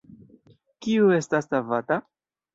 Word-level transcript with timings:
Kiu 0.85 1.11
estas 1.19 1.51
savata? 1.53 2.01